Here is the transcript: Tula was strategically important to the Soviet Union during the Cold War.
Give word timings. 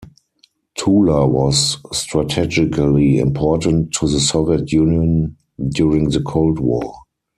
Tula 0.79 1.27
was 1.27 1.77
strategically 1.95 3.19
important 3.19 3.91
to 3.99 4.07
the 4.07 4.19
Soviet 4.19 4.71
Union 4.71 5.37
during 5.69 6.09
the 6.09 6.23
Cold 6.23 6.57
War. 6.57 6.91